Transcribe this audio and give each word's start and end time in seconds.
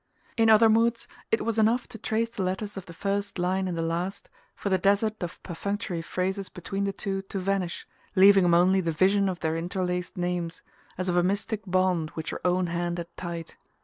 In 0.35 0.49
other 0.49 0.67
moods 0.67 1.07
it 1.29 1.45
was 1.45 1.59
enough 1.59 1.87
to 1.89 1.99
trace 1.99 2.31
the 2.31 2.41
letters 2.41 2.75
of 2.75 2.87
the 2.87 2.91
first 2.93 3.37
line 3.37 3.67
and 3.67 3.77
the 3.77 3.83
last 3.83 4.31
for 4.55 4.69
the 4.69 4.79
desert 4.79 5.21
of 5.21 5.37
perfunctory 5.43 6.01
phrases 6.01 6.49
between 6.49 6.85
the 6.85 6.91
two 6.91 7.21
to 7.21 7.37
vanish, 7.37 7.85
leaving 8.15 8.43
him 8.45 8.55
only 8.55 8.81
the 8.81 8.91
vision 8.91 9.29
of 9.29 9.41
their 9.41 9.55
interlaced 9.55 10.17
names, 10.17 10.63
as 10.97 11.07
of 11.07 11.15
a 11.17 11.21
mystic 11.21 11.61
bond 11.67 12.09
which 12.15 12.31
her 12.31 12.41
own 12.43 12.65
hand 12.65 12.97
had 12.97 13.15
tied. 13.15 13.53